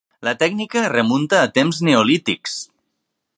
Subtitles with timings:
[0.27, 2.57] La tècnica es remunta a temps neolítics.